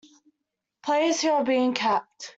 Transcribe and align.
"Players 0.81 1.21
who 1.21 1.27
have 1.27 1.45
been 1.45 1.75
capped". 1.75 2.29